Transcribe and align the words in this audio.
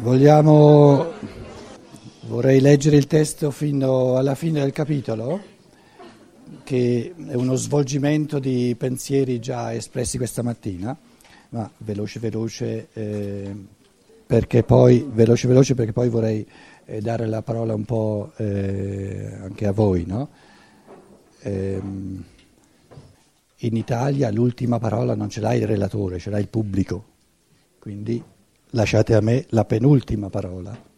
Vogliamo, 0.00 1.12
vorrei 2.22 2.60
leggere 2.60 2.96
il 2.96 3.06
testo 3.06 3.50
fino 3.50 4.16
alla 4.16 4.34
fine 4.34 4.60
del 4.60 4.72
capitolo, 4.72 5.42
che 6.64 7.14
è 7.28 7.34
uno 7.34 7.54
svolgimento 7.54 8.38
di 8.38 8.74
pensieri 8.78 9.38
già 9.40 9.74
espressi 9.74 10.16
questa 10.16 10.40
mattina, 10.40 10.96
ma 11.50 11.70
veloce 11.76 12.18
veloce, 12.18 12.88
eh, 12.94 13.54
perché 14.24 14.62
poi, 14.62 15.06
veloce 15.06 15.46
veloce 15.46 15.74
perché 15.74 15.92
poi 15.92 16.08
vorrei 16.08 16.48
eh, 16.86 17.02
dare 17.02 17.26
la 17.26 17.42
parola 17.42 17.74
un 17.74 17.84
po' 17.84 18.32
eh, 18.36 19.36
anche 19.42 19.66
a 19.66 19.72
voi. 19.72 20.06
No? 20.06 20.30
Ehm, 21.40 22.24
in 23.58 23.76
Italia 23.76 24.30
l'ultima 24.30 24.78
parola 24.78 25.14
non 25.14 25.28
ce 25.28 25.42
l'ha 25.42 25.52
il 25.52 25.66
relatore, 25.66 26.18
ce 26.18 26.30
l'ha 26.30 26.38
il 26.38 26.48
pubblico, 26.48 27.04
quindi 27.78 28.38
lasciate 28.70 29.14
a 29.14 29.20
me 29.20 29.46
la 29.50 29.64
penultima 29.64 30.28
parola. 30.28 30.88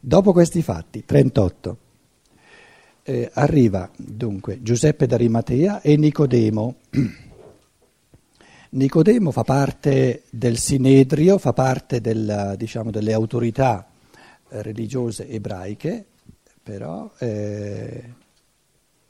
Dopo 0.00 0.32
questi 0.32 0.62
fatti, 0.62 1.04
38, 1.04 1.78
eh, 3.04 3.30
arriva 3.34 3.90
dunque 3.96 4.62
Giuseppe 4.62 5.06
d'Arimatea 5.06 5.80
e 5.80 5.96
Nicodemo. 5.96 6.74
Nicodemo 8.70 9.30
fa 9.30 9.44
parte 9.44 10.24
del 10.30 10.58
Sinedrio, 10.58 11.38
fa 11.38 11.52
parte 11.52 12.00
del, 12.00 12.54
diciamo, 12.58 12.90
delle 12.90 13.12
autorità 13.12 13.88
eh, 14.48 14.62
religiose 14.62 15.28
ebraiche, 15.28 16.04
però 16.62 17.10
eh, 17.18 18.12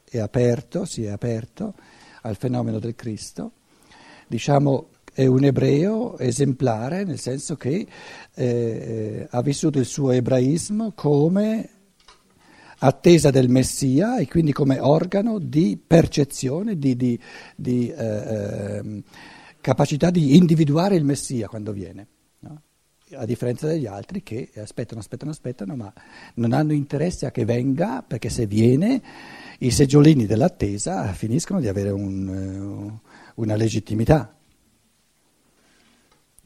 è 0.09 0.19
aperto, 0.19 0.85
si 0.85 1.03
è 1.03 1.09
aperto 1.09 1.73
al 2.21 2.35
fenomeno 2.37 2.79
del 2.79 2.95
Cristo. 2.95 3.51
Diciamo 4.27 4.89
è 5.15 5.25
un 5.25 5.45
ebreo 5.45 6.17
esemplare, 6.17 7.05
nel 7.05 7.19
senso 7.19 7.55
che 7.55 7.87
eh, 8.33 9.27
ha 9.29 9.41
vissuto 9.41 9.79
il 9.79 9.85
suo 9.85 10.11
ebraismo 10.11 10.91
come 10.93 11.69
attesa 12.79 13.29
del 13.29 13.47
Messia 13.47 14.17
e 14.17 14.27
quindi 14.27 14.51
come 14.51 14.77
organo 14.77 15.39
di 15.39 15.81
percezione, 15.81 16.77
di, 16.77 16.97
di, 16.97 17.17
di 17.55 17.89
eh, 17.89 18.05
ehm, 18.05 19.03
capacità 19.61 20.09
di 20.09 20.35
individuare 20.35 20.97
il 20.97 21.05
Messia 21.05 21.47
quando 21.47 21.71
viene. 21.71 22.07
A 23.17 23.25
differenza 23.25 23.67
degli 23.67 23.85
altri 23.85 24.21
che 24.21 24.49
aspettano, 24.57 24.99
aspettano, 24.99 25.31
aspettano, 25.31 25.75
ma 25.77 25.93
non 26.33 26.51
hanno 26.51 26.73
interesse 26.73 27.25
a 27.25 27.31
che 27.31 27.45
venga, 27.45 28.03
perché 28.05 28.29
se 28.29 28.47
viene 28.47 29.01
i 29.59 29.71
seggiolini 29.71 30.25
dell'attesa 30.25 31.13
finiscono 31.13 31.61
di 31.61 31.69
avere 31.69 31.91
un, 31.91 32.99
eh, 32.99 33.09
una 33.35 33.55
legittimità. 33.55 34.34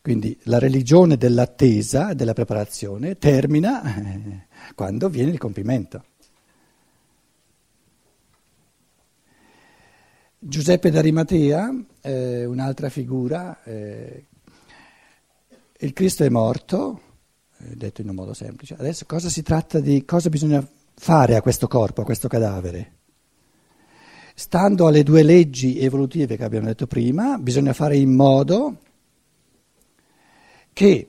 Quindi 0.02 0.38
la 0.44 0.60
religione 0.60 1.18
dell'attesa, 1.18 2.14
della 2.14 2.34
preparazione, 2.34 3.18
termina 3.18 3.84
eh, 3.84 4.48
quando 4.76 5.10
viene 5.10 5.32
il 5.32 5.38
compimento. 5.38 6.04
Giuseppe 10.42 10.90
d'Arimatea, 10.90 11.84
eh, 12.00 12.46
un'altra 12.46 12.88
figura, 12.88 13.62
eh, 13.64 14.26
il 15.80 15.92
Cristo 15.92 16.24
è 16.24 16.30
morto, 16.30 17.02
eh, 17.58 17.76
detto 17.76 18.00
in 18.00 18.08
un 18.08 18.16
modo 18.16 18.34
semplice, 18.34 18.76
adesso 18.80 19.04
cosa 19.06 19.28
si 19.28 19.44
tratta 19.44 19.82
di, 19.82 20.06
cosa 20.06 20.30
bisogna 20.30 20.66
fare 20.96 21.36
a 21.36 21.42
questo 21.42 21.68
corpo, 21.68 22.02
a 22.02 22.06
questo 22.06 22.30
cadavere? 22.30 22.94
Stando 24.34 24.88
alle 24.88 25.04
due 25.04 25.24
leggi 25.24 25.78
evolutive 25.78 26.38
che 26.38 26.46
abbiamo 26.46 26.68
detto 26.68 26.88
prima, 26.88 27.38
bisogna 27.38 27.74
fare 27.74 27.98
in 27.98 28.16
modo 28.16 28.78
che 30.80 31.08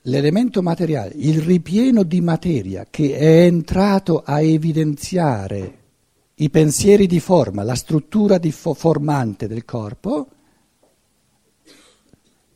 l'elemento 0.00 0.62
materiale, 0.62 1.12
il 1.16 1.42
ripieno 1.42 2.02
di 2.02 2.22
materia 2.22 2.86
che 2.88 3.14
è 3.14 3.44
entrato 3.44 4.22
a 4.24 4.40
evidenziare 4.40 5.76
i 6.36 6.48
pensieri 6.48 7.06
di 7.06 7.20
forma, 7.20 7.62
la 7.64 7.74
struttura 7.74 8.40
fo- 8.48 8.72
formante 8.72 9.46
del 9.46 9.66
corpo, 9.66 10.28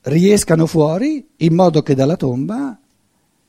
riescano 0.04 0.64
fuori 0.64 1.28
in 1.36 1.54
modo 1.54 1.82
che 1.82 1.94
dalla 1.94 2.16
tomba 2.16 2.80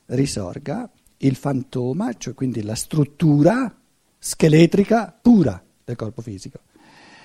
risorga 0.08 0.90
il 1.16 1.34
fantoma, 1.34 2.12
cioè 2.18 2.34
quindi 2.34 2.62
la 2.62 2.74
struttura 2.74 3.74
scheletrica 4.18 5.18
pura 5.18 5.64
del 5.82 5.96
corpo 5.96 6.20
fisico. 6.20 6.58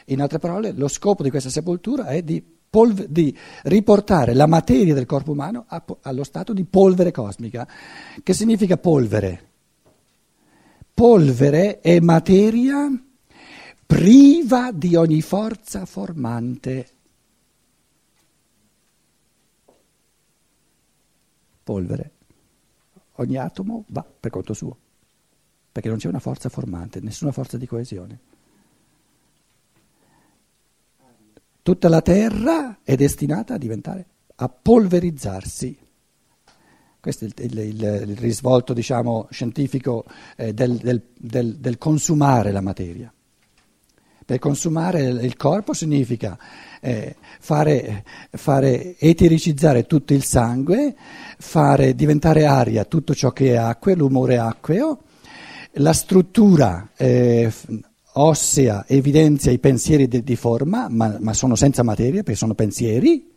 In 0.05 0.21
altre 0.21 0.39
parole, 0.39 0.71
lo 0.71 0.87
scopo 0.87 1.23
di 1.23 1.29
questa 1.29 1.49
sepoltura 1.49 2.05
è 2.05 2.23
di 2.23 2.57
polve, 2.69 3.07
di 3.09 3.35
riportare 3.63 4.33
la 4.33 4.47
materia 4.47 4.93
del 4.93 5.05
corpo 5.05 5.31
umano 5.31 5.65
a, 5.67 5.83
allo 6.01 6.23
stato 6.23 6.53
di 6.53 6.63
polvere 6.63 7.11
cosmica. 7.11 7.67
Che 8.21 8.33
significa 8.33 8.77
polvere? 8.77 9.47
Polvere 10.93 11.79
è 11.79 11.99
materia 11.99 12.89
priva 13.85 14.71
di 14.71 14.95
ogni 14.95 15.21
forza 15.21 15.85
formante. 15.85 16.89
Polvere. 21.63 22.11
Ogni 23.15 23.37
atomo 23.37 23.83
va 23.87 24.03
per 24.03 24.31
conto 24.31 24.53
suo, 24.53 24.77
perché 25.71 25.89
non 25.89 25.97
c'è 25.97 26.07
una 26.07 26.19
forza 26.19 26.49
formante, 26.49 26.99
nessuna 27.01 27.31
forza 27.31 27.57
di 27.57 27.67
coesione. 27.67 28.19
Tutta 31.61 31.89
la 31.89 32.01
terra 32.01 32.79
è 32.83 32.95
destinata 32.95 33.55
a 33.55 33.57
diventare, 33.57 34.05
a 34.35 34.49
polverizzarsi. 34.49 35.77
Questo 36.99 37.25
è 37.25 37.29
il, 37.43 37.57
il, 37.59 38.05
il 38.09 38.17
risvolto 38.17 38.73
diciamo, 38.73 39.27
scientifico 39.29 40.05
eh, 40.35 40.53
del, 40.53 40.77
del, 40.77 41.01
del, 41.17 41.57
del, 41.57 41.77
consumare 41.77 42.51
la 42.51 42.61
materia. 42.61 43.13
Per 44.25 44.37
consumare 44.37 45.01
il 45.01 45.35
corpo 45.37 45.73
significa 45.73 46.37
eh, 46.81 47.15
fare, 47.39 48.03
fare, 48.31 48.97
etericizzare 48.97 49.85
tutto 49.85 50.13
il 50.13 50.23
sangue, 50.23 50.95
fare 51.37 51.95
diventare 51.95 52.45
aria 52.45 52.85
tutto 52.85 53.15
ciò 53.15 53.31
che 53.31 53.53
è 53.53 53.55
acqua, 53.55 53.95
l'umore 53.95 54.37
acqueo, 54.37 55.01
la 55.73 55.93
struttura 55.93 56.89
eh, 56.95 57.51
ossea 58.13 58.85
evidenzia 58.87 59.51
i 59.51 59.59
pensieri 59.59 60.07
di, 60.07 60.23
di 60.23 60.35
forma, 60.35 60.87
ma, 60.89 61.17
ma, 61.19 61.33
sono 61.33 61.55
senza 61.55 61.83
materia 61.83 62.23
perché 62.23 62.37
sono 62.37 62.53
pensieri. 62.53 63.27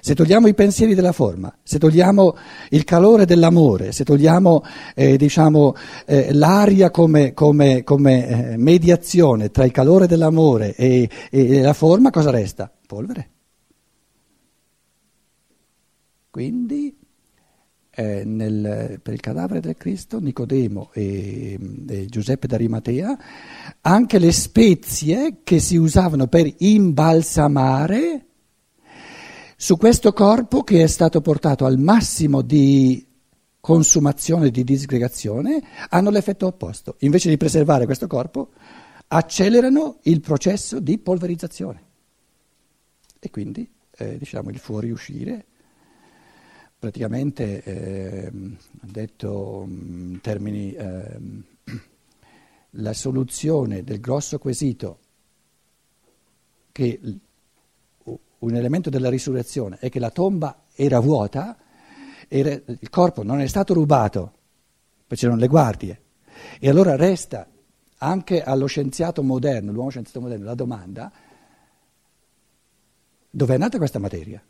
Se 0.00 0.14
togliamo 0.14 0.46
i 0.46 0.54
pensieri 0.54 0.94
della 0.94 1.12
forma, 1.12 1.52
se 1.62 1.78
togliamo 1.78 2.36
il 2.70 2.84
calore 2.84 3.24
dell'amore, 3.24 3.90
se 3.90 4.04
togliamo 4.04 4.62
eh, 4.94 5.16
diciamo, 5.16 5.74
eh, 6.06 6.32
l'aria 6.32 6.90
come, 6.90 7.32
come, 7.32 7.82
come 7.82 8.52
eh, 8.52 8.56
mediazione 8.56 9.50
tra 9.50 9.64
il 9.64 9.72
calore 9.72 10.06
dell'amore 10.06 10.74
e, 10.74 11.08
e 11.30 11.60
la 11.60 11.72
forma, 11.72 12.10
cosa 12.10 12.30
resta? 12.30 12.70
Polvere. 12.86 13.30
Quindi 16.30 16.96
eh, 17.98 18.22
nel, 18.24 19.00
per 19.02 19.12
il 19.12 19.18
cadavere 19.18 19.58
del 19.58 19.76
Cristo, 19.76 20.20
Nicodemo 20.20 20.90
e, 20.92 21.58
e 21.88 22.06
Giuseppe 22.06 22.46
d'Arimatea, 22.46 23.18
anche 23.80 24.20
le 24.20 24.30
spezie 24.30 25.38
che 25.42 25.58
si 25.58 25.76
usavano 25.76 26.28
per 26.28 26.48
imbalsamare 26.58 28.26
su 29.56 29.76
questo 29.76 30.12
corpo 30.12 30.62
che 30.62 30.84
è 30.84 30.86
stato 30.86 31.20
portato 31.20 31.64
al 31.64 31.76
massimo 31.76 32.40
di 32.40 33.04
consumazione, 33.58 34.50
di 34.50 34.62
disgregazione, 34.62 35.60
hanno 35.88 36.10
l'effetto 36.10 36.46
opposto. 36.46 36.94
Invece 37.00 37.30
di 37.30 37.36
preservare 37.36 37.84
questo 37.84 38.06
corpo, 38.06 38.50
accelerano 39.08 39.98
il 40.02 40.20
processo 40.20 40.78
di 40.78 40.98
polverizzazione. 40.98 41.82
E 43.18 43.28
quindi, 43.30 43.68
eh, 43.96 44.16
diciamo, 44.18 44.50
il 44.50 44.58
fuoriuscire 44.58 45.46
praticamente, 46.78 47.62
eh, 47.62 48.30
detto 48.70 49.64
in 49.66 50.20
termini, 50.22 50.72
eh, 50.72 51.18
la 52.72 52.92
soluzione 52.92 53.82
del 53.82 54.00
grosso 54.00 54.38
quesito 54.38 54.98
che 56.70 57.00
un 58.38 58.54
elemento 58.54 58.88
della 58.88 59.08
risurrezione 59.08 59.78
è 59.80 59.88
che 59.88 59.98
la 59.98 60.10
tomba 60.10 60.64
era 60.74 61.00
vuota, 61.00 61.56
era, 62.28 62.50
il 62.50 62.90
corpo 62.90 63.24
non 63.24 63.40
è 63.40 63.46
stato 63.48 63.74
rubato, 63.74 64.32
poi 65.06 65.16
c'erano 65.16 65.40
le 65.40 65.48
guardie, 65.48 66.02
e 66.60 66.68
allora 66.68 66.94
resta 66.94 67.48
anche 67.98 68.42
allo 68.42 68.66
scienziato 68.66 69.24
moderno, 69.24 69.72
l'uomo 69.72 69.90
scienziato 69.90 70.20
moderno, 70.20 70.44
la 70.44 70.54
domanda, 70.54 71.10
dove 73.30 73.54
è 73.54 73.58
nata 73.58 73.78
questa 73.78 73.98
materia? 73.98 74.40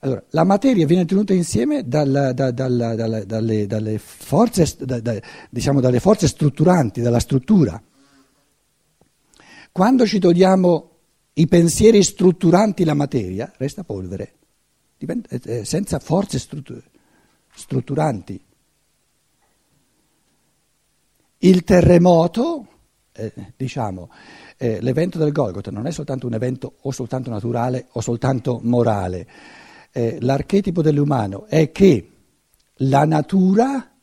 Allora, 0.00 0.22
la 0.30 0.44
materia 0.44 0.86
viene 0.86 1.04
tenuta 1.04 1.32
insieme 1.32 1.86
dalla, 1.86 2.32
da, 2.32 2.50
dalla, 2.50 2.94
dalla, 2.94 3.24
dalle, 3.24 3.66
dalle, 3.66 3.98
forze, 3.98 4.74
da, 4.78 5.00
diciamo, 5.50 5.80
dalle 5.80 6.00
forze 6.00 6.28
strutturanti, 6.28 7.00
dalla 7.00 7.18
struttura. 7.18 7.80
Quando 9.72 10.06
ci 10.06 10.18
togliamo 10.18 10.90
i 11.34 11.46
pensieri 11.46 12.02
strutturanti 12.02 12.84
la 12.84 12.94
materia, 12.94 13.52
resta 13.56 13.84
polvere, 13.84 14.32
Diventa, 14.98 15.36
eh, 15.36 15.62
senza 15.66 15.98
forze 15.98 16.38
strutturanti. 16.38 18.42
Il 21.38 21.64
terremoto, 21.64 22.66
eh, 23.12 23.52
diciamo, 23.54 24.10
eh, 24.56 24.80
l'evento 24.80 25.18
del 25.18 25.32
Golgotha 25.32 25.70
non 25.70 25.86
è 25.86 25.90
soltanto 25.90 26.26
un 26.26 26.32
evento 26.32 26.76
o 26.80 26.92
soltanto 26.92 27.28
naturale 27.28 27.88
o 27.92 28.00
soltanto 28.00 28.58
morale. 28.62 29.28
Eh, 29.96 30.18
l'archetipo 30.20 30.82
dell'umano 30.82 31.46
è 31.46 31.72
che 31.72 32.10
la 32.80 33.06
natura, 33.06 33.96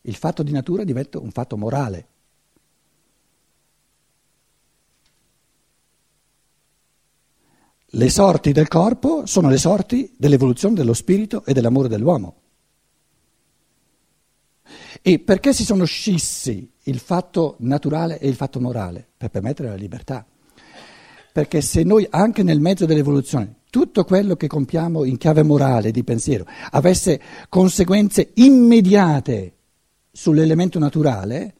il 0.00 0.14
fatto 0.14 0.42
di 0.42 0.50
natura 0.50 0.84
diventa 0.84 1.18
un 1.18 1.30
fatto 1.32 1.58
morale. 1.58 2.08
Le 7.84 8.08
sorti 8.08 8.52
del 8.52 8.68
corpo 8.68 9.26
sono 9.26 9.50
le 9.50 9.58
sorti 9.58 10.14
dell'evoluzione 10.16 10.76
dello 10.76 10.94
spirito 10.94 11.44
e 11.44 11.52
dell'amore 11.52 11.88
dell'uomo. 11.88 12.36
E 15.02 15.18
perché 15.18 15.52
si 15.52 15.64
sono 15.64 15.84
scissi 15.84 16.72
il 16.84 16.98
fatto 16.98 17.56
naturale 17.58 18.18
e 18.18 18.28
il 18.28 18.34
fatto 18.34 18.60
morale? 18.60 19.06
Per 19.14 19.28
permettere 19.28 19.68
la 19.68 19.74
libertà. 19.74 20.24
Perché 21.34 21.60
se 21.60 21.82
noi 21.82 22.06
anche 22.08 22.42
nel 22.42 22.60
mezzo 22.60 22.86
dell'evoluzione 22.86 23.56
tutto 23.74 24.04
quello 24.04 24.36
che 24.36 24.46
compiamo 24.46 25.02
in 25.02 25.16
chiave 25.16 25.42
morale 25.42 25.90
di 25.90 26.04
pensiero 26.04 26.46
avesse 26.70 27.20
conseguenze 27.48 28.30
immediate 28.34 29.54
sull'elemento 30.12 30.78
naturale, 30.78 31.54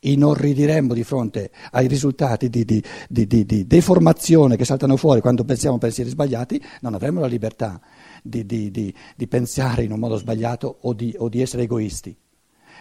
inorridiremmo 0.00 0.92
di 0.92 1.02
fronte 1.02 1.50
ai 1.70 1.88
risultati 1.88 2.50
di, 2.50 2.66
di, 2.66 2.84
di, 3.08 3.26
di, 3.26 3.66
deformazione 3.66 4.58
che 4.58 4.66
saltano 4.66 4.98
fuori 4.98 5.22
quando 5.22 5.44
pensiamo 5.44 5.78
pensieri 5.78 6.10
sbagliati, 6.10 6.62
non 6.82 6.92
avremmo 6.92 7.20
la 7.20 7.26
libertà 7.26 7.80
di, 8.22 8.94
pensare 9.26 9.82
in 9.82 9.92
un 9.92 10.00
modo 10.00 10.16
sbagliato 10.16 10.76
o, 10.82 10.94
o 11.16 11.28
di, 11.30 11.40
essere 11.40 11.62
egoisti. 11.62 12.14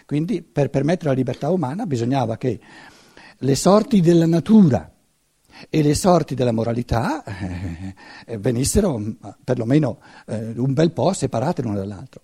Quindi 0.05 0.41
per 0.41 0.69
permettere 0.69 1.11
la 1.11 1.15
libertà 1.15 1.49
umana 1.49 1.85
bisognava 1.85 2.35
che 2.35 2.59
le 3.37 3.55
sorti 3.55 4.01
della 4.01 4.25
natura 4.25 4.92
e 5.69 5.81
le 5.81 5.95
sorti 5.95 6.35
della 6.35 6.51
moralità 6.51 7.23
eh, 8.25 8.37
venissero 8.37 9.01
perlomeno 9.43 9.99
eh, 10.27 10.53
un 10.55 10.73
bel 10.73 10.91
po' 10.91 11.13
separate 11.13 11.61
l'una 11.61 11.77
dall'altro. 11.77 12.21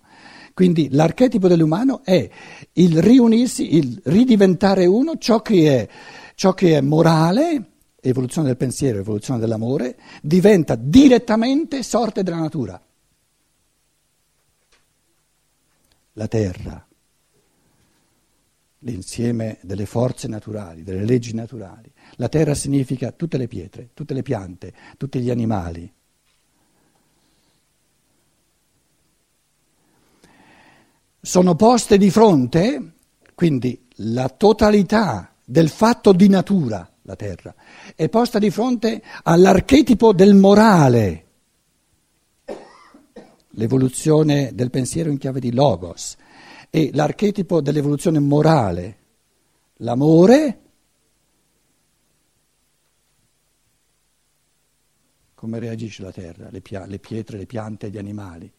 Quindi 0.53 0.89
l'archetipo 0.91 1.47
dell'umano 1.47 2.01
è 2.03 2.29
il 2.73 3.01
riunirsi, 3.01 3.75
il 3.77 4.01
ridiventare 4.03 4.85
uno, 4.85 5.17
ciò 5.17 5.41
che 5.41 5.81
è, 5.81 5.87
ciò 6.35 6.53
che 6.53 6.75
è 6.75 6.81
morale, 6.81 7.63
evoluzione 8.01 8.47
del 8.47 8.57
pensiero, 8.57 8.99
evoluzione 8.99 9.39
dell'amore, 9.39 9.97
diventa 10.21 10.75
direttamente 10.75 11.81
sorte 11.81 12.23
della 12.23 12.39
natura. 12.39 12.81
La 16.13 16.27
terra, 16.27 16.85
l'insieme 18.79 19.57
delle 19.61 19.85
forze 19.85 20.27
naturali, 20.27 20.83
delle 20.83 21.05
leggi 21.05 21.33
naturali. 21.33 21.91
La 22.15 22.29
terra 22.29 22.53
significa 22.53 23.11
tutte 23.11 23.37
le 23.37 23.47
pietre, 23.47 23.89
tutte 23.93 24.13
le 24.13 24.21
piante, 24.21 24.73
tutti 24.97 25.19
gli 25.19 25.29
animali. 25.29 25.91
sono 31.21 31.55
poste 31.55 31.97
di 31.97 32.09
fronte, 32.09 32.93
quindi 33.35 33.87
la 33.97 34.29
totalità 34.29 35.33
del 35.43 35.69
fatto 35.69 36.13
di 36.13 36.29
natura, 36.29 36.89
la 37.03 37.15
terra, 37.15 37.53
è 37.95 38.07
posta 38.09 38.39
di 38.39 38.49
fronte 38.49 39.01
all'archetipo 39.23 40.13
del 40.13 40.35
morale, 40.35 41.25
l'evoluzione 43.51 44.51
del 44.53 44.69
pensiero 44.69 45.09
in 45.09 45.17
chiave 45.17 45.39
di 45.39 45.51
logos, 45.53 46.15
e 46.69 46.91
l'archetipo 46.93 47.61
dell'evoluzione 47.61 48.19
morale, 48.19 48.97
l'amore, 49.77 50.61
come 55.33 55.59
reagisce 55.59 56.03
la 56.03 56.11
terra, 56.11 56.49
le, 56.49 56.61
pia- 56.61 56.85
le 56.85 56.99
pietre, 56.99 57.37
le 57.37 57.45
piante, 57.45 57.89
gli 57.89 57.97
animali 57.97 58.51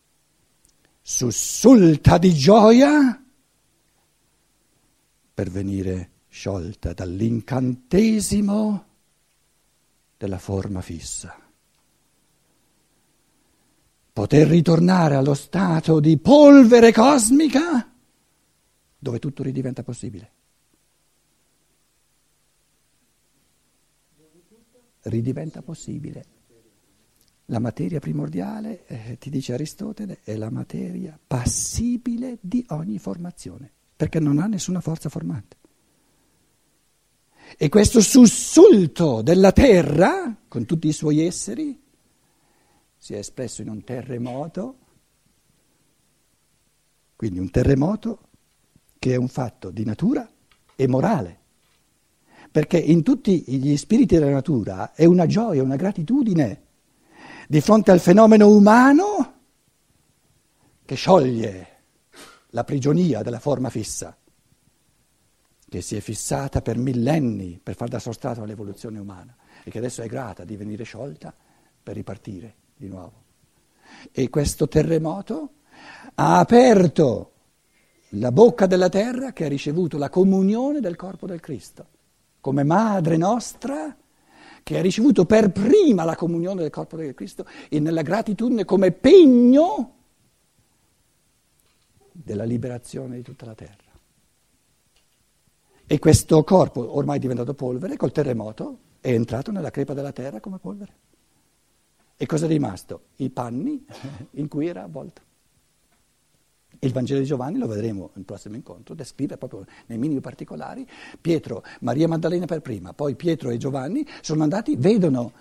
sussulta 1.02 2.18
di 2.18 2.32
gioia 2.32 3.24
per 5.34 5.50
venire 5.50 6.10
sciolta 6.28 6.92
dall'incantesimo 6.92 8.86
della 10.16 10.38
forma 10.38 10.80
fissa. 10.82 11.36
Poter 14.12 14.46
ritornare 14.46 15.14
allo 15.14 15.34
stato 15.34 15.98
di 15.98 16.18
polvere 16.18 16.92
cosmica 16.92 17.89
dove 19.00 19.18
tutto 19.18 19.42
ridiventa 19.42 19.82
possibile. 19.82 20.30
Ridiventa 25.02 25.62
possibile. 25.62 26.24
La 27.46 27.58
materia 27.58 27.98
primordiale, 27.98 28.86
eh, 28.86 29.16
ti 29.18 29.30
dice 29.30 29.54
Aristotele, 29.54 30.20
è 30.22 30.36
la 30.36 30.50
materia 30.50 31.18
passibile 31.26 32.38
di 32.40 32.64
ogni 32.68 32.98
formazione, 32.98 33.72
perché 33.96 34.20
non 34.20 34.38
ha 34.38 34.46
nessuna 34.46 34.80
forza 34.80 35.08
formante. 35.08 35.56
E 37.56 37.68
questo 37.68 38.00
sussulto 38.00 39.22
della 39.22 39.50
terra, 39.50 40.36
con 40.46 40.66
tutti 40.66 40.86
i 40.86 40.92
suoi 40.92 41.24
esseri, 41.24 41.82
si 42.96 43.14
è 43.14 43.16
espresso 43.16 43.62
in 43.62 43.70
un 43.70 43.82
terremoto, 43.82 44.78
quindi 47.16 47.40
un 47.40 47.50
terremoto 47.50 48.29
che 49.00 49.14
è 49.14 49.16
un 49.16 49.28
fatto 49.28 49.70
di 49.70 49.82
natura 49.82 50.30
e 50.76 50.86
morale, 50.86 51.38
perché 52.52 52.76
in 52.76 53.02
tutti 53.02 53.42
gli 53.46 53.74
spiriti 53.78 54.16
della 54.16 54.30
natura 54.30 54.92
è 54.92 55.06
una 55.06 55.24
gioia, 55.24 55.62
una 55.62 55.76
gratitudine 55.76 56.64
di 57.48 57.62
fronte 57.62 57.92
al 57.92 57.98
fenomeno 57.98 58.48
umano 58.48 59.34
che 60.84 60.94
scioglie 60.96 61.68
la 62.50 62.62
prigionia 62.64 63.22
della 63.22 63.38
forma 63.38 63.70
fissa, 63.70 64.14
che 65.66 65.80
si 65.80 65.96
è 65.96 66.00
fissata 66.00 66.60
per 66.60 66.76
millenni 66.76 67.58
per 67.62 67.76
far 67.76 67.88
da 67.88 67.98
sostrato 67.98 68.42
all'evoluzione 68.42 68.98
umana 68.98 69.34
e 69.64 69.70
che 69.70 69.78
adesso 69.78 70.02
è 70.02 70.08
grata 70.08 70.44
di 70.44 70.56
venire 70.56 70.84
sciolta 70.84 71.34
per 71.82 71.94
ripartire 71.94 72.54
di 72.76 72.88
nuovo. 72.88 73.22
E 74.12 74.28
questo 74.28 74.68
terremoto 74.68 75.52
ha 76.16 76.38
aperto 76.38 77.32
la 78.14 78.32
bocca 78.32 78.66
della 78.66 78.88
terra 78.88 79.32
che 79.32 79.44
ha 79.44 79.48
ricevuto 79.48 79.98
la 79.98 80.08
comunione 80.08 80.80
del 80.80 80.96
corpo 80.96 81.26
del 81.26 81.40
Cristo, 81.40 81.86
come 82.40 82.64
madre 82.64 83.16
nostra 83.16 83.96
che 84.62 84.78
ha 84.78 84.82
ricevuto 84.82 85.24
per 85.24 85.50
prima 85.50 86.04
la 86.04 86.16
comunione 86.16 86.62
del 86.62 86.70
corpo 86.70 86.96
di 86.96 87.14
Cristo 87.14 87.46
e 87.68 87.80
nella 87.80 88.02
gratitudine 88.02 88.64
come 88.64 88.92
pegno 88.92 89.94
della 92.12 92.44
liberazione 92.44 93.16
di 93.16 93.22
tutta 93.22 93.46
la 93.46 93.54
terra. 93.54 93.88
E 95.86 95.98
questo 95.98 96.44
corpo, 96.44 96.96
ormai 96.96 97.18
diventato 97.18 97.54
polvere, 97.54 97.96
col 97.96 98.12
terremoto, 98.12 98.78
è 99.00 99.10
entrato 99.10 99.50
nella 99.50 99.70
crepa 99.70 99.94
della 99.94 100.12
terra 100.12 100.38
come 100.38 100.58
polvere. 100.58 100.94
E 102.16 102.26
cosa 102.26 102.44
è 102.44 102.48
rimasto? 102.48 103.06
I 103.16 103.30
panni 103.30 103.84
in 104.32 104.46
cui 104.46 104.66
era 104.66 104.82
avvolto. 104.82 105.22
Il 106.82 106.92
Vangelo 106.92 107.20
di 107.20 107.26
Giovanni, 107.26 107.58
lo 107.58 107.66
vedremo 107.66 108.10
nel 108.14 108.24
prossimo 108.24 108.56
incontro, 108.56 108.94
descrive 108.94 109.36
proprio 109.36 109.66
nei 109.86 109.98
minimi 109.98 110.20
particolari, 110.20 110.86
Pietro, 111.20 111.62
Maria 111.80 112.08
Maddalena 112.08 112.46
per 112.46 112.60
prima, 112.60 112.94
poi 112.94 113.14
Pietro 113.16 113.50
e 113.50 113.58
Giovanni 113.58 114.06
sono 114.22 114.42
andati, 114.42 114.76
vedono 114.76 115.32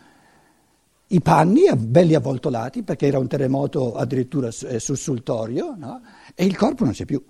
i 1.11 1.21
panni 1.21 1.63
belli 1.75 2.13
avvoltolati 2.13 2.83
perché 2.83 3.07
era 3.07 3.17
un 3.17 3.27
terremoto 3.27 3.95
addirittura 3.95 4.49
eh, 4.49 4.79
sussultorio 4.79 5.75
no? 5.75 6.01
e 6.35 6.45
il 6.45 6.55
corpo 6.55 6.83
non 6.83 6.93
c'è 6.93 7.05
più. 7.05 7.23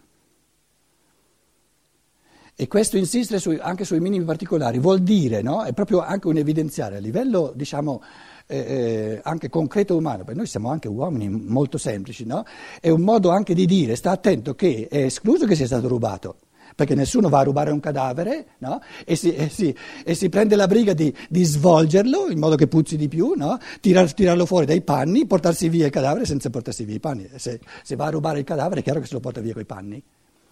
E 2.61 2.67
questo 2.67 2.97
insistere 2.97 3.39
su, 3.39 3.57
anche 3.57 3.85
sui 3.85 4.01
minimi 4.01 4.25
particolari 4.25 4.79
vuol 4.79 4.99
dire, 4.99 5.41
no? 5.41 5.63
è 5.63 5.71
proprio 5.71 6.01
anche 6.01 6.27
un 6.27 6.35
evidenziare 6.35 6.97
a 6.97 6.99
livello, 6.99 7.53
diciamo, 7.55 8.01
eh, 8.47 8.57
eh, 8.57 9.21
anche 9.23 9.47
concreto 9.47 9.95
umano, 9.95 10.25
perché 10.25 10.35
noi 10.35 10.45
siamo 10.45 10.69
anche 10.69 10.89
uomini 10.89 11.29
molto 11.29 11.77
semplici, 11.77 12.25
no? 12.25 12.43
È 12.81 12.89
un 12.89 12.99
modo 12.99 13.29
anche 13.29 13.53
di 13.53 13.65
dire, 13.65 13.95
sta 13.95 14.11
attento 14.11 14.55
che 14.55 14.89
è 14.91 15.03
escluso 15.03 15.45
che 15.45 15.55
sia 15.55 15.67
stato 15.67 15.87
rubato 15.87 16.35
perché 16.75 16.95
nessuno 16.95 17.29
va 17.29 17.39
a 17.39 17.43
rubare 17.43 17.71
un 17.71 17.79
cadavere 17.79 18.47
no? 18.57 18.81
e, 19.05 19.15
si, 19.15 19.33
e, 19.33 19.47
si, 19.47 19.73
e, 20.03 20.13
si, 20.13 20.27
prende 20.27 20.57
la 20.57 20.67
briga 20.67 20.93
di, 20.93 21.15
di, 21.29 21.45
svolgerlo 21.45 22.29
in 22.29 22.39
modo 22.39 22.55
che 22.55 22.67
puzzi 22.67 22.97
di 22.97 23.07
più, 23.07 23.35
no? 23.37 23.57
Tirar, 23.79 24.13
tirarlo 24.13 24.45
fuori 24.45 24.65
dai 24.65 24.81
panni, 24.81 25.25
portarsi 25.25 25.69
via 25.69 25.85
il 25.85 25.91
cadavere 25.91 26.25
senza 26.25 26.49
portarsi 26.49 26.83
via 26.83 26.95
i 26.95 26.99
panni. 26.99 27.29
Se, 27.37 27.61
se, 27.83 27.95
va 27.95 28.07
a 28.07 28.09
rubare 28.09 28.39
il 28.39 28.45
cadavere 28.45 28.81
è 28.81 28.83
chiaro 28.83 28.99
che 28.99 29.07
se 29.07 29.13
lo 29.13 29.21
porta 29.21 29.39
via 29.39 29.53
con 29.53 29.61
i 29.61 29.65
panni. 29.65 30.03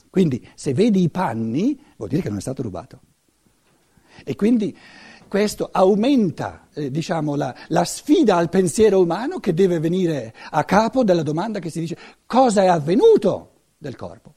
Quindi 0.09 0.47
se 0.55 0.73
vedi 0.73 1.01
i 1.01 1.09
panni 1.09 1.79
vuol 1.97 2.09
dire 2.09 2.21
che 2.21 2.29
non 2.29 2.37
è 2.37 2.41
stato 2.41 2.61
rubato. 2.61 3.01
E 4.23 4.35
quindi 4.35 4.75
questo 5.27 5.69
aumenta 5.71 6.67
eh, 6.73 6.89
diciamo, 6.89 7.35
la, 7.35 7.53
la, 7.67 7.83
sfida 7.83 8.37
al 8.37 8.49
pensiero 8.49 9.01
umano 9.01 9.39
che 9.39 9.53
deve 9.53 9.79
venire 9.79 10.33
a 10.51 10.63
capo 10.63 11.03
della 11.03 11.23
domanda 11.23 11.59
che 11.59 11.69
si 11.69 11.81
dice 11.81 11.97
cosa 12.25 12.63
è 12.63 12.67
avvenuto 12.67 13.51
del 13.77 13.95
corpo. 13.95 14.33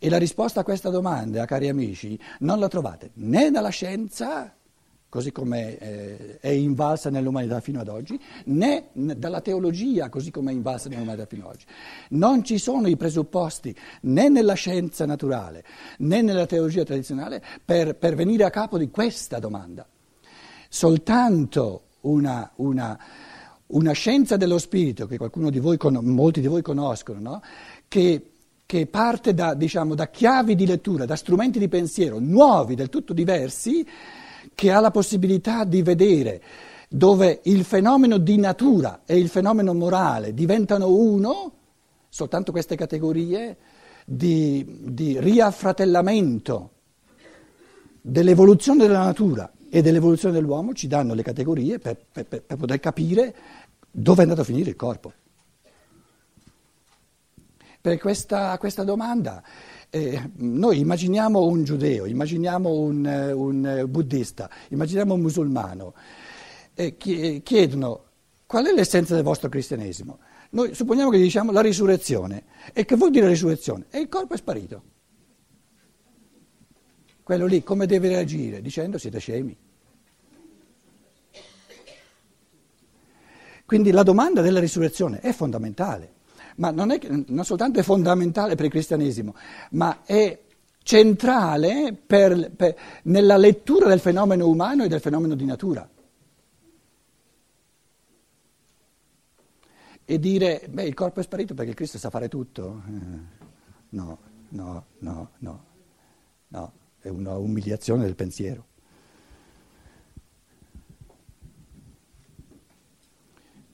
E 0.00 0.08
la 0.08 0.18
risposta 0.18 0.60
a 0.60 0.64
questa 0.64 0.90
domanda, 0.90 1.44
cari 1.44 1.68
amici, 1.68 2.18
non 2.40 2.60
la 2.60 2.68
trovate 2.68 3.10
né 3.14 3.50
nella 3.50 3.68
scienza 3.70 4.54
così 5.08 5.32
come 5.32 5.78
eh, 5.78 6.38
è 6.38 6.48
invalsa 6.48 7.08
nell'umanità 7.10 7.60
fino 7.60 7.80
ad 7.80 7.88
oggi, 7.88 8.20
né 8.44 8.88
dalla 8.92 9.40
teologia, 9.40 10.08
così 10.08 10.30
come 10.30 10.50
è 10.50 10.54
invalsa 10.54 10.88
nell'umanità 10.88 11.26
fino 11.26 11.46
ad 11.46 11.54
oggi. 11.54 11.64
Non 12.10 12.44
ci 12.44 12.58
sono 12.58 12.88
i 12.88 12.96
presupposti 12.96 13.74
né 14.02 14.28
nella 14.28 14.54
scienza 14.54 15.06
naturale 15.06 15.64
né 15.98 16.20
nella 16.20 16.46
teologia 16.46 16.84
tradizionale 16.84 17.42
per, 17.64 17.96
per 17.96 18.14
venire 18.14 18.44
a 18.44 18.50
capo 18.50 18.76
di 18.76 18.90
questa 18.90 19.38
domanda. 19.38 19.86
Soltanto 20.68 21.84
una, 22.02 22.50
una, 22.56 22.98
una 23.68 23.92
scienza 23.92 24.36
dello 24.36 24.58
spirito, 24.58 25.06
che 25.06 25.16
di 25.16 25.58
voi, 25.58 25.78
molti 26.02 26.40
di 26.42 26.46
voi 26.46 26.60
conoscono, 26.62 27.18
no? 27.18 27.42
che 27.88 28.32
che 28.68 28.86
parte 28.86 29.32
da, 29.32 29.54
diciamo, 29.54 29.94
da 29.94 30.10
chiavi 30.10 30.54
di 30.54 30.66
lettura, 30.66 31.06
da 31.06 31.16
strumenti 31.16 31.58
di 31.58 31.68
pensiero 31.68 32.18
nuovi, 32.18 32.74
del 32.74 32.90
tutto 32.90 33.14
diversi, 33.14 33.82
che 34.58 34.72
ha 34.72 34.80
la 34.80 34.90
possibilità 34.90 35.62
di 35.62 35.82
vedere 35.82 36.42
dove 36.88 37.42
il 37.44 37.62
fenomeno 37.62 38.18
di 38.18 38.38
natura 38.38 39.02
e 39.06 39.16
il 39.16 39.28
fenomeno 39.28 39.72
morale 39.72 40.34
diventano 40.34 40.92
uno, 40.92 41.52
soltanto 42.08 42.50
queste 42.50 42.74
categorie 42.74 43.56
di, 44.04 44.66
di 44.80 45.20
riaffratellamento 45.20 46.70
dell'evoluzione 48.00 48.84
della 48.84 49.04
natura 49.04 49.48
e 49.70 49.80
dell'evoluzione 49.80 50.34
dell'uomo 50.34 50.72
ci 50.72 50.88
danno 50.88 51.14
le 51.14 51.22
categorie 51.22 51.78
per, 51.78 51.96
per, 52.10 52.26
per 52.26 52.56
poter 52.56 52.80
capire 52.80 53.36
dove 53.88 54.18
è 54.18 54.22
andato 54.22 54.40
a 54.40 54.44
finire 54.44 54.70
il 54.70 54.76
corpo. 54.76 55.12
Per 57.80 57.96
questa, 57.98 58.58
questa 58.58 58.82
domanda 58.82 59.40
eh, 59.90 60.30
noi 60.36 60.78
immaginiamo 60.80 61.44
un 61.44 61.64
giudeo, 61.64 62.04
immaginiamo 62.04 62.70
un, 62.70 63.06
eh, 63.06 63.32
un 63.32 63.84
buddista, 63.88 64.50
immaginiamo 64.68 65.14
un 65.14 65.20
musulmano, 65.20 65.94
e 66.74 66.96
chiedono 66.96 68.04
qual 68.46 68.66
è 68.66 68.72
l'essenza 68.72 69.14
del 69.14 69.24
vostro 69.24 69.48
cristianesimo. 69.48 70.18
Noi 70.50 70.74
supponiamo 70.74 71.10
che 71.10 71.18
diciamo 71.18 71.52
la 71.52 71.60
risurrezione. 71.60 72.44
E 72.72 72.84
che 72.84 72.96
vuol 72.96 73.10
dire 73.10 73.28
risurrezione? 73.28 73.86
E 73.90 73.98
il 73.98 74.08
corpo 74.08 74.34
è 74.34 74.36
sparito. 74.36 74.82
Quello 77.22 77.46
lì 77.46 77.62
come 77.62 77.86
deve 77.86 78.08
reagire? 78.08 78.62
Dicendo 78.62 78.96
siete 78.96 79.18
scemi. 79.18 79.56
Quindi 83.66 83.90
la 83.90 84.02
domanda 84.02 84.40
della 84.40 84.60
risurrezione 84.60 85.20
è 85.20 85.32
fondamentale 85.32 86.16
ma 86.58 86.70
non, 86.70 86.90
è, 86.90 87.00
non 87.26 87.44
soltanto 87.44 87.80
è 87.80 87.82
fondamentale 87.82 88.54
per 88.54 88.66
il 88.66 88.70
cristianesimo, 88.70 89.34
ma 89.70 90.04
è 90.04 90.38
centrale 90.82 91.92
per, 91.92 92.50
per, 92.52 92.76
nella 93.04 93.36
lettura 93.36 93.88
del 93.88 94.00
fenomeno 94.00 94.48
umano 94.48 94.84
e 94.84 94.88
del 94.88 95.00
fenomeno 95.00 95.34
di 95.34 95.44
natura. 95.44 95.88
E 100.10 100.18
dire, 100.18 100.66
beh, 100.70 100.84
il 100.84 100.94
corpo 100.94 101.20
è 101.20 101.22
sparito 101.22 101.52
perché 101.54 101.74
Cristo 101.74 101.98
sa 101.98 102.08
fare 102.08 102.28
tutto? 102.28 102.82
Eh, 102.86 102.92
no, 103.90 104.18
no, 104.48 104.86
no, 104.98 105.30
no, 105.38 105.64
no, 106.48 106.72
è 106.98 107.08
una 107.08 107.36
umiliazione 107.36 108.04
del 108.04 108.14
pensiero. 108.14 108.67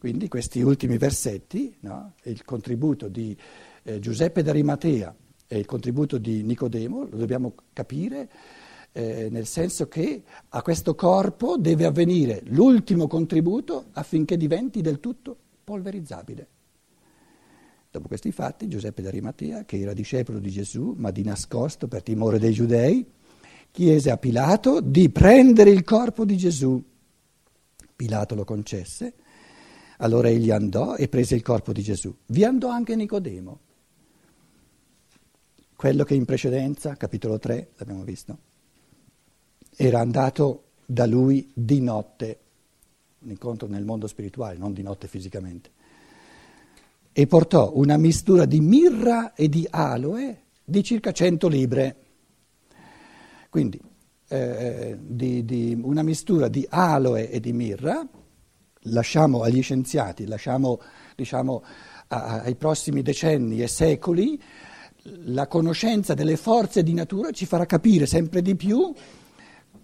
Quindi 0.05 0.29
questi 0.29 0.61
ultimi 0.61 0.99
versetti, 0.99 1.75
no? 1.81 2.13
il 2.25 2.45
contributo 2.45 3.09
di 3.09 3.35
eh, 3.85 4.01
Giuseppe 4.01 4.43
d'Arimatea 4.43 5.17
e 5.47 5.57
il 5.57 5.65
contributo 5.65 6.19
di 6.19 6.43
Nicodemo, 6.43 7.09
lo 7.11 7.17
dobbiamo 7.17 7.55
capire 7.73 8.29
eh, 8.93 9.29
nel 9.31 9.47
senso 9.47 9.89
che 9.89 10.23
a 10.47 10.61
questo 10.61 10.95
corpo 10.95 11.57
deve 11.57 11.87
avvenire 11.87 12.43
l'ultimo 12.49 13.07
contributo 13.07 13.87
affinché 13.93 14.37
diventi 14.37 14.83
del 14.83 15.01
tutto 15.01 15.35
polverizzabile. 15.65 16.49
Dopo 17.91 18.07
questi 18.07 18.31
fatti, 18.31 18.69
Giuseppe 18.69 19.01
d'Arimatea, 19.01 19.65
che 19.65 19.81
era 19.81 19.95
discepolo 19.95 20.39
di 20.39 20.51
Gesù, 20.51 20.93
ma 20.99 21.13
di 21.13 21.23
nascosto 21.23 21.89
per 21.89 22.03
timore 22.03 22.39
dei 22.39 22.53
giudei, 22.53 23.11
chiese 23.71 24.11
a 24.11 24.19
Pilato 24.19 24.83
di 24.83 25.09
prendere 25.09 25.71
il 25.71 25.83
corpo 25.83 26.27
di 26.27 26.37
Gesù. 26.37 26.79
Pilato 27.97 28.35
lo 28.35 28.45
concesse 28.45 29.15
allora 30.05 30.29
egli 30.29 30.51
andò 30.51 30.97
e 30.97 31.09
prese 31.09 31.35
il 31.35 31.43
corpo 31.43 31.73
di 31.73 31.81
Gesù. 31.81 32.15
Vi 32.27 32.45
andò 32.45 32.69
anche 32.69 32.95
Nicodemo, 32.95 33.59
quello 35.75 36.05
che 36.05 36.15
in 36.15 36.27
precedenza, 36.27 36.95
capitolo 36.97 37.39
3, 37.39 37.71
l'abbiamo 37.77 38.05
visto, 38.05 38.39
era 39.75 40.01
andato 40.01 40.65
da 40.85 41.07
lui 41.07 41.51
di 41.55 41.81
notte, 41.81 42.39
un 43.21 43.31
incontro 43.31 43.67
nel 43.67 43.85
mondo 43.85 44.07
spirituale, 44.07 44.59
non 44.59 44.75
di 44.75 44.83
notte 44.83 45.09
fisicamente, 45.09 45.71
e 47.11 47.27
portò 47.27 47.73
una 47.75 47.97
mistura 47.97 48.45
di 48.45 48.61
mirra 48.61 49.33
e 49.33 49.49
di 49.49 49.67
aloe 49.71 50.43
di 50.63 50.85
circa 50.85 51.13
100 51.13 51.49
libre. 51.49 51.97
Quindi 53.49 53.81
eh, 54.29 54.99
di, 55.01 55.45
di 55.47 55.79
una 55.81 56.03
mistura 56.03 56.49
di 56.49 56.67
aloe 56.69 57.31
e 57.31 57.41
di 57.41 57.53
mirra 57.55 58.07
lasciamo 58.85 59.43
agli 59.43 59.62
scienziati, 59.62 60.26
lasciamo 60.26 60.81
diciamo, 61.14 61.62
a, 62.09 62.41
ai 62.43 62.55
prossimi 62.55 63.03
decenni 63.03 63.62
e 63.62 63.69
secoli, 63.69 64.41
la 65.26 65.47
conoscenza 65.47 66.14
delle 66.14 66.37
forze 66.37 66.83
di 66.83 66.95
natura 66.95 67.31
ci 67.31 67.47
farà 67.47 67.67
capire 67.67 68.07
sempre 68.07 68.41
di 68.41 68.55
più 68.55 68.93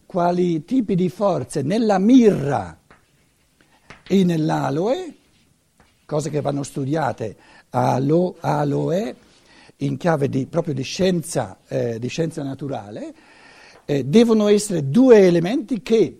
quali 0.06 0.64
tipi 0.64 0.94
di 0.94 1.08
forze 1.08 1.62
nella 1.62 1.98
mirra 1.98 2.78
e 4.06 4.24
nell'aloe, 4.24 5.14
cose 6.04 6.30
che 6.30 6.40
vanno 6.40 6.62
studiate 6.62 7.36
alo, 7.70 8.36
aloe 8.40 9.14
in 9.76 9.96
chiave 9.96 10.28
di, 10.28 10.46
proprio 10.46 10.74
di 10.74 10.82
scienza, 10.82 11.58
eh, 11.68 11.98
di 11.98 12.08
scienza 12.08 12.42
naturale, 12.42 13.14
eh, 13.84 14.04
devono 14.04 14.48
essere 14.48 14.88
due 14.90 15.18
elementi 15.20 15.80
che 15.82 16.19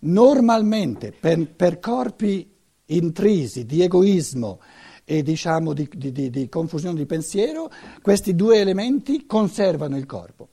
Normalmente 0.00 1.12
per, 1.12 1.46
per 1.48 1.78
corpi 1.78 2.48
intrisi 2.86 3.64
di 3.64 3.82
egoismo 3.82 4.60
e 5.04 5.22
diciamo 5.22 5.72
di, 5.72 5.88
di, 5.92 6.30
di, 6.30 6.48
confusione 6.48 6.96
di 6.96 7.06
pensiero, 7.06 7.70
questi 8.00 8.34
due 8.34 8.58
elementi 8.60 9.26
conservano 9.26 9.96
il 9.96 10.06
corpo. 10.06 10.48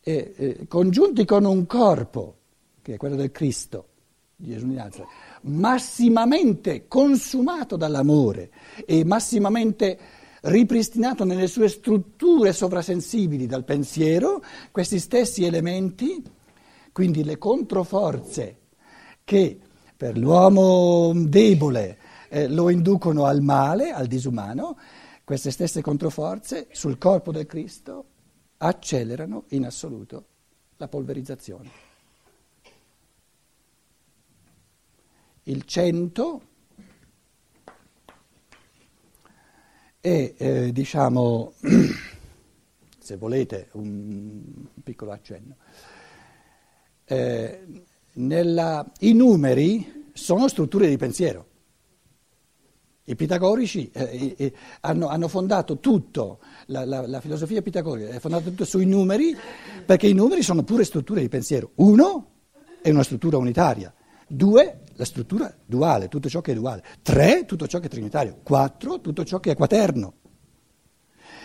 E, 0.00 0.34
eh, 0.36 0.66
congiunti 0.68 1.24
con 1.24 1.44
un 1.44 1.66
corpo, 1.66 2.36
che 2.80 2.94
è 2.94 2.96
quello 2.96 3.16
del 3.16 3.32
Cristo, 3.32 3.86
di 4.36 4.52
Gesù 4.52 4.68
di 4.68 4.74
Nazareth, 4.74 5.08
massimamente 5.42 6.86
consumato 6.86 7.76
dall'amore 7.76 8.50
e 8.86 9.04
massimamente 9.04 9.98
ripristinato 10.42 11.24
nelle 11.24 11.48
sue 11.48 11.68
strutture 11.68 12.52
sovrasensibili 12.52 13.46
dal 13.46 13.64
pensiero, 13.64 14.42
questi 14.70 15.00
stessi 15.00 15.44
elementi 15.44 16.22
quindi 16.98 17.22
le 17.22 17.38
controforze 17.38 18.58
che 19.22 19.56
per 19.96 20.18
l'uomo 20.18 21.12
debole 21.14 21.96
eh, 22.28 22.48
lo 22.48 22.70
inducono 22.70 23.24
al 23.24 23.40
male, 23.40 23.92
al 23.92 24.08
disumano, 24.08 24.76
queste 25.22 25.52
stesse 25.52 25.80
controforze 25.80 26.66
sul 26.72 26.98
corpo 26.98 27.30
del 27.30 27.46
Cristo 27.46 28.04
accelerano 28.56 29.44
in 29.50 29.64
assoluto 29.64 30.26
la 30.78 30.88
polverizzazione. 30.88 31.70
Il 35.44 35.64
cento 35.66 36.42
è, 40.00 40.34
eh, 40.36 40.72
diciamo, 40.72 41.52
se 42.98 43.16
volete, 43.16 43.68
un 43.74 44.66
piccolo 44.82 45.12
accenno 45.12 45.54
eh, 47.08 47.60
nella, 48.14 48.90
i 49.00 49.12
numeri 49.12 50.10
sono 50.12 50.48
strutture 50.48 50.88
di 50.88 50.96
pensiero. 50.96 51.46
I 53.04 53.16
pitagorici 53.16 53.90
eh, 53.90 54.34
eh, 54.36 54.52
hanno, 54.80 55.08
hanno, 55.08 55.28
fondato 55.28 55.78
tutto, 55.78 56.40
la, 56.66 56.84
la, 56.84 57.06
la, 57.06 57.20
filosofia 57.20 57.62
pitagorica 57.62 58.10
è 58.10 58.18
fondata 58.18 58.44
tutto 58.44 58.66
sui 58.66 58.84
numeri, 58.84 59.34
perché 59.86 60.08
i 60.08 60.12
numeri 60.12 60.42
sono 60.42 60.62
pure 60.62 60.84
strutture 60.84 61.22
di 61.22 61.28
pensiero. 61.28 61.70
Uno 61.76 62.32
è 62.82 62.90
una 62.90 63.02
struttura 63.02 63.38
unitaria, 63.38 63.92
due 64.26 64.82
la 64.98 65.04
struttura 65.04 65.54
duale, 65.64 66.08
tutto 66.08 66.28
ciò 66.28 66.40
che 66.40 66.52
è 66.52 66.54
duale, 66.54 66.82
tre 67.02 67.44
tutto 67.46 67.66
ciò 67.66 67.78
che 67.78 67.86
è 67.86 67.90
trinitario, 67.90 68.40
quattro 68.42 69.00
tutto 69.00 69.24
ciò 69.24 69.38
che 69.40 69.52
è 69.52 69.56
quaterno. 69.56 70.14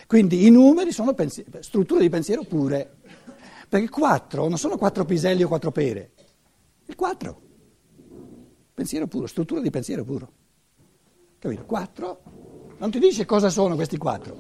Quindi 0.08 0.46
i 0.46 0.50
numeri 0.50 0.92
sono 0.92 1.14
pensiero, 1.14 1.50
strutture 1.62 2.02
di 2.02 2.10
pensiero 2.10 2.44
pure. 2.44 2.98
Perché 3.74 3.90
quattro 3.90 4.48
non 4.48 4.60
sono 4.60 4.78
quattro 4.78 5.04
piselli 5.04 5.42
o 5.42 5.48
quattro 5.48 5.72
pere, 5.72 6.12
il 6.86 6.94
quattro. 6.94 7.42
Pensiero 8.72 9.08
puro, 9.08 9.26
struttura 9.26 9.62
di 9.62 9.72
pensiero 9.72 10.04
puro. 10.04 10.32
Capito? 11.40 11.66
Quattro 11.66 12.22
non 12.78 12.92
ti 12.92 13.00
dice 13.00 13.26
cosa 13.26 13.50
sono 13.50 13.74
questi 13.74 13.98
quattro, 13.98 14.38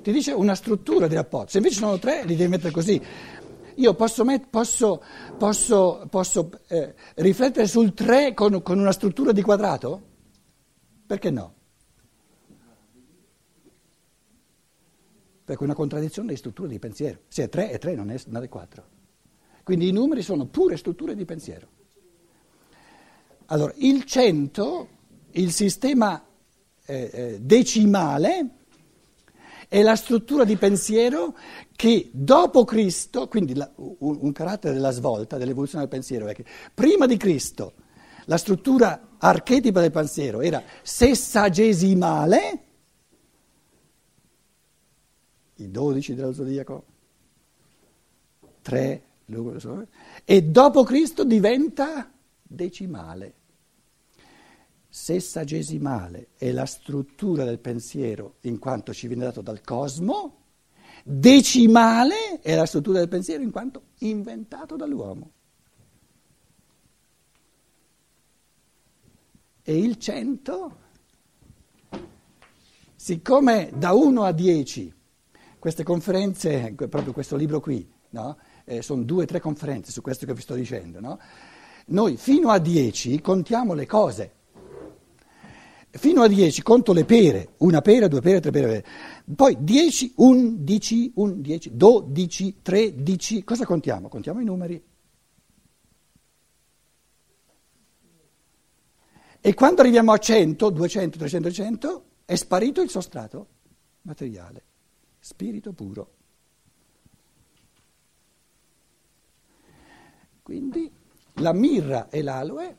ti 0.00 0.10
dice 0.10 0.32
una 0.32 0.54
struttura 0.54 1.06
di 1.06 1.14
rapporto. 1.14 1.50
Se 1.50 1.58
invece 1.58 1.80
sono 1.80 1.98
tre, 1.98 2.24
li 2.24 2.34
devi 2.34 2.48
mettere 2.48 2.70
così. 2.70 2.98
Io 3.74 3.92
posso, 3.92 4.24
met- 4.24 4.48
posso, 4.48 5.02
posso, 5.36 6.06
posso 6.08 6.50
eh, 6.68 6.94
riflettere 7.16 7.66
sul 7.66 7.92
tre 7.92 8.32
con, 8.32 8.62
con 8.62 8.78
una 8.78 8.92
struttura 8.92 9.32
di 9.32 9.42
quadrato? 9.42 10.02
Perché 11.06 11.28
no? 11.30 11.55
Perché 15.46 15.60
è 15.60 15.64
una 15.64 15.74
contraddizione 15.74 16.30
di 16.30 16.36
strutture 16.36 16.68
di 16.68 16.80
pensiero. 16.80 17.20
Se 17.28 17.44
è 17.44 17.48
3 17.48 17.70
è 17.70 17.78
3, 17.78 17.94
non 17.94 18.10
è, 18.10 18.20
non 18.26 18.42
è 18.42 18.48
4. 18.48 18.84
Quindi 19.62 19.88
i 19.88 19.92
numeri 19.92 20.22
sono 20.22 20.46
pure 20.46 20.76
strutture 20.76 21.14
di 21.14 21.24
pensiero. 21.24 21.68
Allora, 23.46 23.72
il 23.76 24.02
100, 24.02 24.88
il 25.32 25.52
sistema 25.52 26.20
eh, 26.84 27.10
eh, 27.12 27.38
decimale, 27.40 28.48
è 29.68 29.82
la 29.82 29.94
struttura 29.94 30.42
di 30.42 30.56
pensiero 30.56 31.36
che 31.76 32.10
dopo 32.12 32.64
Cristo, 32.64 33.28
quindi 33.28 33.54
la, 33.54 33.70
un, 33.76 34.18
un 34.20 34.32
carattere 34.32 34.74
della 34.74 34.90
svolta, 34.90 35.38
dell'evoluzione 35.38 35.84
del 35.84 35.92
pensiero, 35.92 36.26
è 36.26 36.34
che 36.34 36.44
prima 36.74 37.06
di 37.06 37.16
Cristo 37.16 37.74
la 38.24 38.36
struttura 38.36 39.10
archetipa 39.18 39.80
del 39.80 39.92
pensiero 39.92 40.40
era 40.40 40.60
sessagesimale, 40.82 42.65
i 45.56 45.70
dodici 45.70 46.14
dello 46.14 46.32
zodiaco, 46.32 46.84
tre, 48.62 49.02
e 50.24 50.42
dopo 50.42 50.84
Cristo 50.84 51.24
diventa 51.24 52.12
decimale. 52.42 53.34
Sessagesimale 54.88 56.28
è 56.36 56.52
la 56.52 56.64
struttura 56.64 57.44
del 57.44 57.58
pensiero 57.58 58.36
in 58.42 58.58
quanto 58.58 58.94
ci 58.94 59.08
viene 59.08 59.24
dato 59.24 59.42
dal 59.42 59.60
cosmo, 59.62 60.44
decimale 61.02 62.40
è 62.40 62.54
la 62.54 62.66
struttura 62.66 63.00
del 63.00 63.08
pensiero 63.08 63.42
in 63.42 63.50
quanto 63.50 63.82
inventato 63.98 64.76
dall'uomo. 64.76 65.32
E 69.62 69.76
il 69.76 69.98
cento, 69.98 70.76
siccome 72.94 73.72
da 73.74 73.92
1 73.92 74.22
a 74.22 74.30
10 74.30 74.94
queste 75.66 75.82
conferenze, 75.82 76.76
proprio 76.76 77.12
questo 77.12 77.34
libro 77.34 77.58
qui, 77.58 77.84
no? 78.10 78.38
eh, 78.66 78.82
sono 78.82 79.02
due 79.02 79.24
o 79.24 79.26
tre 79.26 79.40
conferenze 79.40 79.90
su 79.90 80.00
questo 80.00 80.24
che 80.24 80.32
vi 80.32 80.40
sto 80.40 80.54
dicendo, 80.54 81.00
no? 81.00 81.18
noi 81.86 82.16
fino 82.16 82.50
a 82.50 82.58
dieci 82.58 83.20
contiamo 83.20 83.74
le 83.74 83.84
cose. 83.84 84.32
Fino 85.90 86.22
a 86.22 86.28
dieci 86.28 86.62
conto 86.62 86.92
le 86.92 87.04
pere, 87.04 87.54
una 87.58 87.80
pera, 87.80 88.06
due 88.06 88.20
pere, 88.20 88.38
tre 88.38 88.52
pere. 88.52 88.84
Poi 89.34 89.56
dieci, 89.58 90.12
undici, 90.18 91.10
undici, 91.16 91.74
dodici, 91.74 92.58
tredici, 92.62 93.42
cosa 93.42 93.64
contiamo? 93.64 94.06
Contiamo 94.06 94.40
i 94.40 94.44
numeri. 94.44 94.80
E 99.40 99.54
quando 99.54 99.80
arriviamo 99.80 100.12
a 100.12 100.18
100, 100.18 100.70
200, 100.70 101.18
300, 101.18 101.48
300, 101.48 102.04
è 102.24 102.36
sparito 102.36 102.80
il 102.82 102.88
sostrato 102.88 103.48
materiale 104.02 104.62
spirito 105.26 105.72
puro. 105.72 106.10
Quindi 110.40 110.88
la 111.34 111.52
mirra 111.52 112.08
e 112.10 112.22
l'aloe 112.22 112.76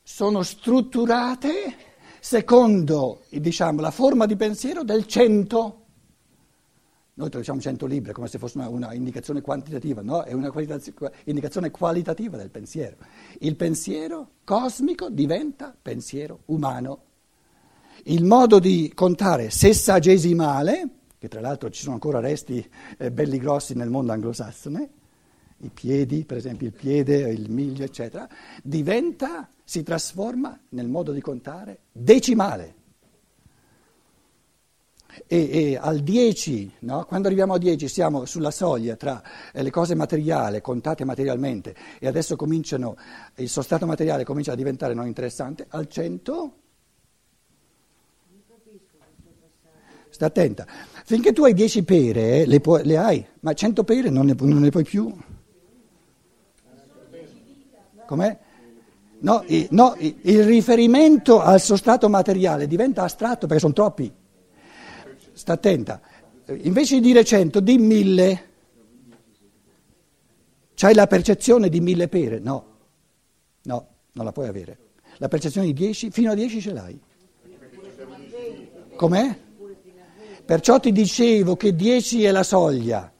sono 0.00 0.44
strutturate 0.44 1.74
secondo 2.20 3.24
diciamo, 3.30 3.80
la 3.80 3.90
forma 3.90 4.26
di 4.26 4.36
pensiero 4.36 4.84
del 4.84 5.08
cento. 5.08 5.82
Noi 7.14 7.30
traduciamo 7.30 7.60
100 7.60 7.86
libri 7.86 8.12
come 8.12 8.28
se 8.28 8.38
fosse 8.38 8.56
una, 8.58 8.68
una 8.68 8.94
indicazione 8.94 9.40
quantitativa, 9.40 10.02
no? 10.02 10.22
È 10.22 10.32
una 10.32 10.52
indicazione 11.24 11.72
qualitativa 11.72 12.36
del 12.36 12.50
pensiero. 12.50 12.96
Il 13.40 13.56
pensiero 13.56 14.34
cosmico 14.44 15.10
diventa 15.10 15.74
pensiero 15.82 16.42
umano. 16.44 17.02
Il 18.04 18.24
modo 18.24 18.60
di 18.60 18.92
contare 18.94 19.50
sessagesimale 19.50 21.02
che 21.24 21.30
tra 21.30 21.40
l'altro 21.40 21.70
ci 21.70 21.80
sono 21.80 21.94
ancora 21.94 22.20
resti 22.20 22.62
eh, 22.98 23.10
belli 23.10 23.38
grossi 23.38 23.74
nel 23.74 23.88
mondo 23.88 24.12
anglosassone, 24.12 24.90
i 25.60 25.70
piedi, 25.70 26.26
per 26.26 26.36
esempio 26.36 26.66
il 26.66 26.74
piede, 26.74 27.30
il 27.32 27.50
miglio, 27.50 27.82
eccetera, 27.82 28.28
diventa, 28.62 29.48
si 29.64 29.82
trasforma 29.82 30.58
nel 30.70 30.86
modo 30.86 31.12
di 31.12 31.22
contare 31.22 31.78
decimale. 31.90 32.74
E, 35.26 35.48
e 35.48 35.78
al 35.80 36.00
10, 36.00 36.72
no? 36.80 37.06
quando 37.06 37.28
arriviamo 37.28 37.54
a 37.54 37.58
10 37.58 37.88
siamo 37.88 38.26
sulla 38.26 38.50
soglia 38.50 38.96
tra 38.96 39.22
eh, 39.52 39.62
le 39.62 39.70
cose 39.70 39.94
materiali, 39.94 40.60
contate 40.60 41.06
materialmente, 41.06 41.74
e 42.00 42.06
adesso 42.06 42.36
cominciano, 42.36 42.98
il 43.36 43.48
sostrato 43.48 43.86
materiale 43.86 44.24
comincia 44.24 44.52
a 44.52 44.56
diventare 44.56 44.92
non 44.92 45.06
interessante, 45.06 45.64
al 45.70 45.88
100 45.88 46.56
sta 50.14 50.26
attenta. 50.26 50.64
Finché 51.04 51.32
tu 51.32 51.42
hai 51.42 51.52
10 51.52 51.82
pere, 51.82 52.42
eh, 52.42 52.46
le, 52.46 52.60
puoi, 52.60 52.84
le, 52.84 52.96
hai, 52.96 53.26
ma 53.40 53.52
100 53.52 53.82
pere 53.82 54.10
non 54.10 54.26
ne, 54.26 54.36
non 54.38 54.60
ne 54.60 54.70
puoi 54.70 54.84
più. 54.84 55.12
Com'è? 58.06 58.38
No, 59.18 59.42
il, 59.48 59.66
no, 59.70 59.96
il 59.98 60.44
riferimento 60.44 61.40
al 61.40 61.60
sostrato 61.60 62.08
materiale 62.08 62.68
diventa 62.68 63.02
astratto 63.02 63.46
perché 63.46 63.60
sono 63.60 63.72
troppi. 63.72 64.12
Sta 65.32 65.54
attenta. 65.54 66.00
Invece 66.46 66.94
di 66.96 67.00
dire 67.00 67.24
100, 67.24 67.58
di 67.58 67.76
1000. 67.76 68.48
C'hai 70.74 70.94
la 70.94 71.08
percezione 71.08 71.68
di 71.68 71.80
1000 71.80 72.06
pere? 72.08 72.38
No, 72.38 72.66
no, 73.62 73.88
non 74.12 74.24
la 74.24 74.32
puoi 74.32 74.46
avere. 74.46 74.78
La 75.16 75.26
percezione 75.26 75.66
di 75.66 75.72
10, 75.72 76.10
fino 76.10 76.30
a 76.30 76.34
10 76.34 76.60
ce 76.60 76.72
l'hai. 76.72 77.00
Com'è? 78.94 79.38
Perciò 80.44 80.78
ti 80.78 80.92
dicevo 80.92 81.56
che 81.56 81.74
10 81.74 82.24
è 82.24 82.30
la 82.30 82.42
soglia. 82.42 83.10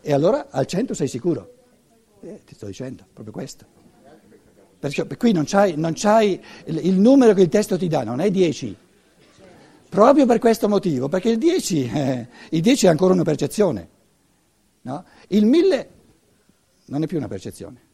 E 0.00 0.12
allora 0.12 0.48
al 0.50 0.66
100 0.66 0.94
sei 0.94 1.08
sicuro? 1.08 1.54
Eh, 2.20 2.42
ti 2.44 2.54
sto 2.54 2.66
dicendo, 2.66 3.04
proprio 3.12 3.32
questo. 3.32 3.64
Perciò 4.78 5.06
qui 5.16 5.32
non 5.32 5.44
c'hai, 5.46 5.76
non 5.76 5.92
c'hai 5.94 6.40
il, 6.66 6.86
il, 6.86 6.98
numero 6.98 7.34
che 7.34 7.42
il 7.42 7.48
testo 7.48 7.78
ti 7.78 7.88
dà, 7.88 8.02
non 8.02 8.20
è 8.20 8.30
10. 8.30 8.76
Proprio 9.88 10.26
per 10.26 10.38
questo 10.38 10.68
motivo, 10.68 11.08
perché 11.08 11.30
il 11.30 11.38
10, 11.38 11.84
eh, 11.84 12.28
il 12.50 12.60
10 12.60 12.86
è 12.86 12.88
ancora 12.88 13.14
una 13.14 13.22
percezione. 13.22 13.88
No? 14.82 15.04
Il 15.28 15.46
1000 15.46 15.90
non 16.86 17.02
è 17.02 17.06
più 17.06 17.16
una 17.16 17.28
percezione. 17.28 17.84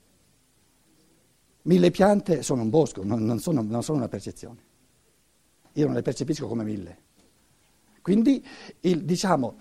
Mille 1.63 1.91
piante 1.91 2.43
sono 2.43 2.63
un 2.63 2.71
bosco, 2.71 3.05
non, 3.05 3.39
sono, 3.39 3.63
non 3.63 3.83
sono 3.83 3.99
una 3.99 4.09
percezione. 4.09 4.71
Io 5.75 5.87
non 5.87 5.95
le 5.95 6.03
percepisco 6.03 6.49
come 6.49 6.65
mille. 6.65 6.99
Quindi 8.03 8.45
il, 8.81 9.05
diciamo, 9.05 9.57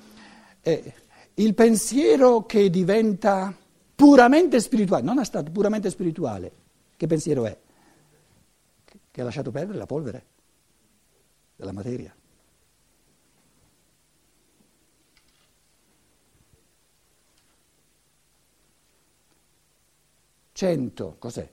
eh, 0.61 0.93
il 1.35 1.53
pensiero 1.53 2.45
che 2.45 2.71
diventa 2.71 3.55
puramente 3.95 4.59
spirituale, 4.59 5.03
non 5.03 5.19
astratto, 5.19 5.51
puramente 5.51 5.91
spirituale, 5.91 6.51
che 6.97 7.05
pensiero 7.05 7.45
è? 7.45 7.57
Che 9.11 9.21
ha 9.21 9.23
lasciato 9.23 9.51
perdere 9.51 9.77
la 9.77 9.85
polvere 9.85 10.25
della 11.55 11.71
materia. 11.71 12.15
Cento, 20.53 21.15
cos'è? 21.19 21.49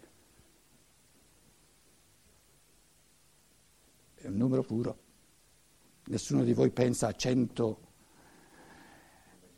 È 4.14 4.26
un 4.26 4.36
numero 4.36 4.62
puro 4.62 5.06
nessuno 6.08 6.42
di 6.42 6.52
voi 6.52 6.70
pensa 6.70 7.08
a 7.08 7.12
100. 7.12 7.78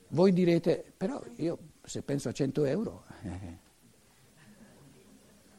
Voi 0.08 0.32
direte, 0.32 0.92
però 0.96 1.22
io 1.36 1.58
se 1.82 2.02
penso 2.02 2.28
a 2.28 2.32
100 2.32 2.64
euro, 2.64 3.04
eh, 3.22 3.58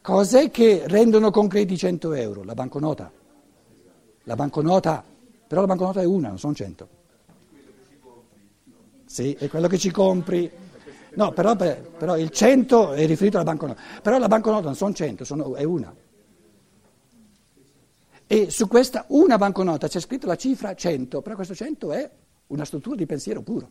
cos'è 0.01 0.51
che 0.51 0.84
rendono 0.88 1.32
concreti 1.32 1.77
100 1.77 2.13
euro? 2.13 2.43
La 2.43 2.54
banconota. 2.54 3.12
La 4.23 4.36
banconota, 4.36 5.04
però 5.47 5.62
la 5.62 5.67
banconota 5.67 6.01
è 6.01 6.06
una, 6.06 6.30
non 6.30 6.38
sono 6.38 6.54
100. 6.54 6.99
Sì, 9.06 9.34
è 9.34 9.49
quello 9.49 9.67
che 9.67 9.77
ci 9.77 9.91
compri. 9.91 10.49
No, 11.13 11.32
però, 11.34 11.56
però 11.56 12.17
il 12.17 12.30
100 12.30 12.93
è 12.93 13.06
riferito 13.06 13.38
alla 13.38 13.45
banconota. 13.45 13.82
Però 14.01 14.17
la 14.17 14.27
banconota 14.27 14.65
non 14.65 14.75
sono 14.75 14.93
100, 14.93 15.25
sono, 15.25 15.56
è 15.56 15.63
una. 15.63 15.93
E 18.34 18.50
su 18.50 18.70
questa 18.70 19.04
una 19.10 19.38
banconota 19.38 19.89
c'è 19.89 20.00
scritto 20.00 20.26
la 20.26 20.38
cifra 20.38 20.74
100, 20.74 21.22
però 21.22 21.36
questo 21.36 21.54
100 21.54 21.91
è 21.91 22.10
una 22.48 22.63
struttura 22.63 22.96
di 22.96 23.06
pensiero 23.06 23.41
puro. 23.41 23.70